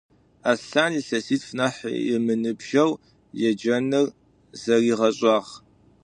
[0.51, 1.81] Аслъан илъэситф нахь
[2.15, 2.91] ымыныбжьэу
[3.47, 4.05] еджэныр
[4.61, 5.49] зэригъэшӏагъ.